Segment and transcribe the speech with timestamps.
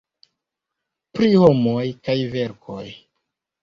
[1.19, 2.85] Pri Homoj kaj Verkoj.